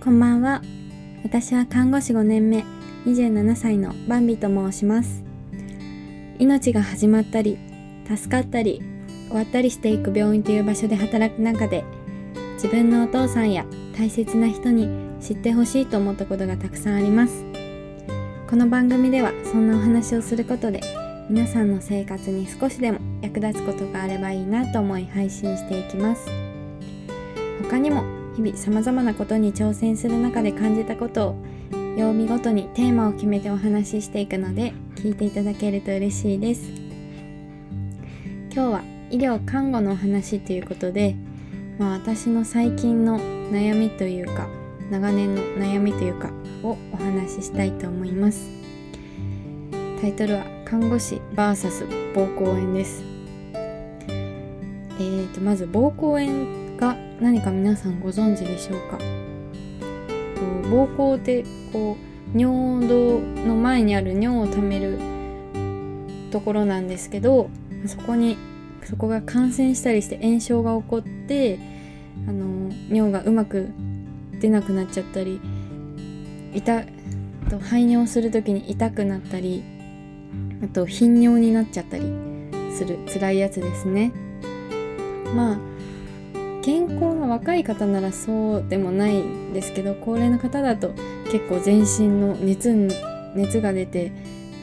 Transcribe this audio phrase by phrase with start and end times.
[0.00, 0.62] こんばんは。
[1.24, 2.64] 私は看護師5年目、
[3.04, 5.24] 27歳のバンビと申します。
[6.38, 7.58] 命が始まったり、
[8.06, 8.80] 助かったり、
[9.26, 11.84] 終わったりしていく病院という場所で働く中で、
[12.54, 13.66] 自分のお父さんや
[13.98, 14.88] 大切な人に
[15.20, 17.44] 知ってほしいと思ったことがたくさんあります。
[18.48, 20.80] この番組ではそんなお話をすることで、
[21.28, 26.28] 皆さんの生活に少しでも役立つことがあればいいなと思い配信していきます。
[27.64, 31.36] 他にも日々さまざまなことに挑戦する中で感じたことを
[31.96, 36.70] 曜日ごとにテーマを決めてお話ししていくので聞いていただけると嬉しいです。
[38.54, 41.16] 今日は医療看護のお話ということで、
[41.80, 43.18] まあ、私の最近の
[43.50, 44.46] 悩みというか
[44.88, 46.30] 長年の悩みというか
[46.62, 48.48] をお話ししたいと思います。
[50.00, 53.02] タイトルは看護師 VS 膀胱炎です。
[53.54, 58.98] えーとまず膀胱炎が何か皆さんご存知でしょうか？
[60.70, 61.96] 膀胱ってこ
[62.34, 64.98] う尿道の前にある尿を溜める
[66.30, 67.50] ところなんですけど
[67.86, 68.36] そこに
[68.84, 71.58] そこが感染したりして炎症が起こって
[72.26, 73.68] あの尿がうまく
[74.40, 75.40] 出なくなっちゃったり
[76.54, 76.84] 痛
[77.50, 79.64] と排尿する時に痛くなったり
[80.62, 82.04] あと頻尿になっちゃったり
[82.76, 84.12] する辛いやつですね。
[85.34, 85.58] まあ
[86.68, 90.90] 健康な若い方ならそうでもないんですけど高齢の方だと
[91.32, 92.70] 結構全身の熱
[93.34, 94.12] 熱が出て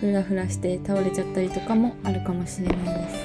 [0.00, 3.16] フラフラして倒れちゃったりとかもあるかもしれないです。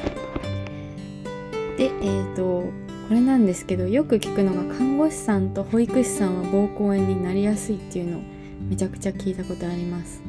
[1.75, 2.65] でえーと
[3.07, 8.21] これなんですけどよく聞くのが看護師さんと保育士さんは膀胱炎になりやすいっていうのを
[8.69, 10.21] めちゃくちゃ聞いたことあります。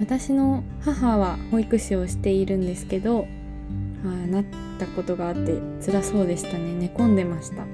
[0.00, 3.26] 私の母は保育士をしているんですけど
[4.04, 4.44] あなっ
[4.78, 6.74] たことがあって辛そうでしたね。
[6.74, 7.64] 寝込んでました。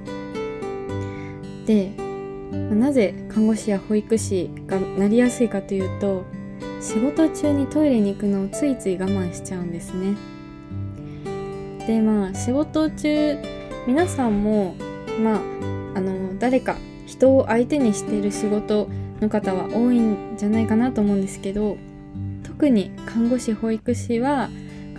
[1.65, 1.91] で
[2.75, 6.25] なぜ看護師や保育士がなりやすいかというと
[6.81, 10.15] 仕事中にトイレに行くのをついつい我慢しちゃうんですね。
[11.85, 13.37] でまあ仕事中
[13.87, 14.75] 皆さんも
[15.21, 15.39] まあ
[15.95, 18.89] あの誰か人を相手にしている仕事
[19.19, 21.77] の方は多いんじゃないかなと思うんですけど
[22.43, 24.49] 特に看護師保育士は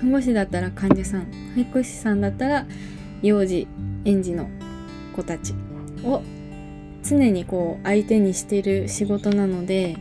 [0.01, 2.67] 看護師だったら患者さん保育士さんだったら
[3.23, 3.69] 幼児
[4.05, 4.49] 園児の
[5.15, 5.55] 子たち
[6.05, 6.23] を
[7.03, 9.97] 常にこう相手にしている仕事なので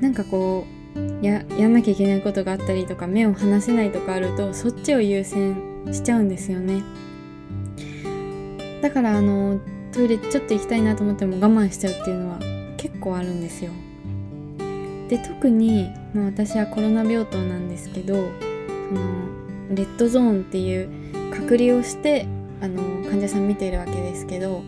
[0.00, 0.66] なんかこ
[0.96, 5.56] うややんなきゃいけないことがあったりとか目を離せないとかあるとそっちを優先
[5.92, 6.82] しちゃうんですよね。
[8.82, 9.60] だからあの
[9.92, 12.38] トイレちょっと行きたいなと思っても我慢しちゃうっていうのは
[12.76, 13.72] 結構あるんですよ。
[15.08, 18.30] で特に、まあ、私はコロナ病棟なんですけど
[18.88, 19.00] その
[19.74, 20.88] レッドゾーンっていう
[21.30, 22.26] 隔離をして
[22.60, 24.62] あの患者さん見ているわけですけど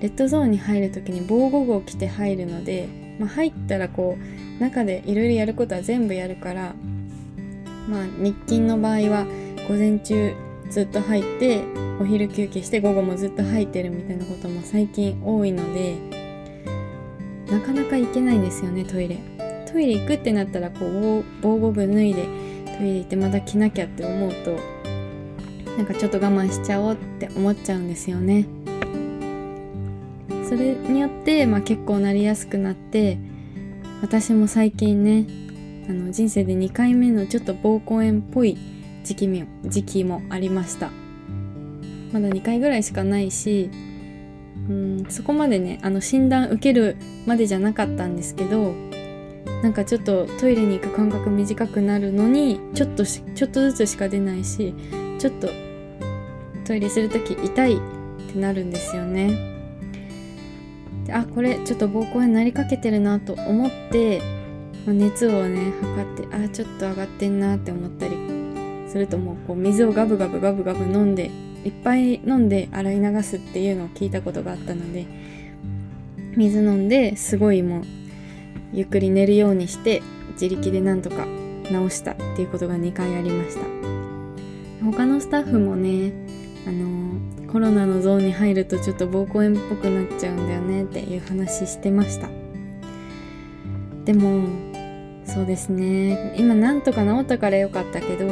[0.00, 6.74] レッドゾーンに入る時に防護具を着て入るので、まあ、入ったらこう中でいろいろやることは全部やるから
[7.88, 9.26] まあ日勤の場合は
[9.68, 10.34] 午前中
[10.70, 11.62] ずっと入って
[12.00, 15.96] お昼休憩して午後もずっと入ってるみたいなことも最近多いので
[17.50, 19.18] なかなか行けないんですよねトイレ。
[19.70, 22.47] トイレ行くってなったらこう防護具脱いで
[22.78, 24.58] トイレ行ってまた着なきゃって思うと
[25.76, 28.46] なんかちょっと我慢しちゃおうって思っちゃうんですよね。
[30.48, 33.18] それによって、まあ、結構なりやすくなって
[34.00, 35.26] 私も最近ね
[35.88, 38.56] あの人生で2回目のちょっと膀胱炎っぽい
[39.04, 40.90] 時期も時期もありました。
[42.12, 43.70] まだ2回ぐらいしかないし
[44.68, 46.96] うんそこまでねあの診断受ける
[47.26, 48.74] までじゃなかったんですけど
[49.62, 54.74] なんかちょっとトイレに行く間隔短くなるのにちょっとしちょっとずつしか出ないし
[55.18, 55.48] ちょっと
[56.64, 57.78] トイレする時痛いっ
[58.32, 59.30] てなるんですよね。
[61.06, 64.20] であこれちょっと膀胱炎になりかけてるなと思って、
[64.86, 68.14] まあ熱をね測ってあちょっと上がってんなって思ったり
[68.88, 71.30] するともうこう水をガブガブガブガブ飲んで
[71.64, 75.06] いっぱい飲んで洗い流すっていうのを聞いたことがあったので
[76.36, 77.84] 水飲んですごいもう
[78.72, 81.26] ゆっくり寝るようにして自力でなんとか
[81.64, 83.62] 治したっていうことが2回ありました。
[84.84, 86.12] 他のスタッフもね
[86.66, 87.18] あの
[87.52, 92.28] コロナのゾーンに入るとちょっと膀胱炎っぽくなっちゃうんだよねっていう話してました。
[94.04, 94.48] でも
[95.24, 96.34] そうですね。
[96.38, 98.26] 今なんとか治ったからよかったけど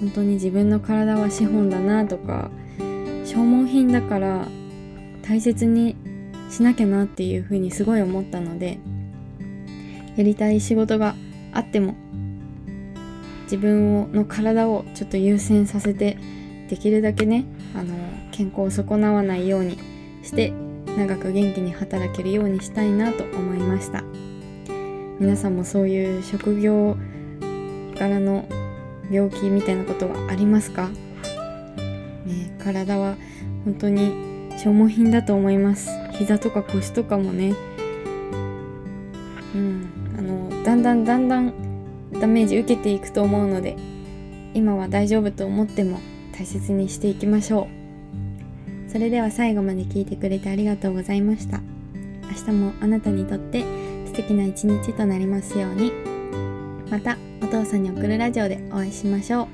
[0.00, 2.50] 本当に自分の体は資本だなとか
[3.24, 4.48] 消耗品だから
[5.22, 5.94] 大切に
[6.50, 8.80] しなきゃなっていうふうにすごい思ったので
[10.20, 11.14] やりたい仕事が
[11.54, 11.94] あっても
[13.44, 16.18] 自分をの体をちょっと優先させて
[16.68, 17.94] できるだけねあの
[18.30, 19.78] 健康を損なわないように
[20.22, 20.52] して
[20.98, 24.04] 長く元気に働けるようにしたいなと思いました。
[25.18, 26.98] 皆さんもそういう職業
[27.94, 28.46] 柄の
[29.10, 30.88] 病気みたいなことはありますか、
[32.26, 33.16] ね、体は
[33.64, 34.12] 本当に
[34.52, 35.88] 消耗品だと思います。
[36.12, 37.54] 膝とか腰とかもね
[40.70, 41.52] だんだんだんだん
[42.12, 43.74] ダメージ受けていくと思うので
[44.54, 45.98] 今は大丈夫と思っても
[46.32, 47.66] 大切にしていきましょ
[48.86, 48.88] う。
[48.88, 51.60] それでは最後まで聞いてくれてありがとうございました。
[52.22, 53.64] 明日もあなたにとって
[54.06, 55.90] 素敵な一日となりますように。
[56.88, 59.48] またお父さんに送るラジオでお会いしましょ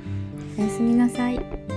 [0.58, 0.60] う。
[0.60, 1.75] おやすみなさい。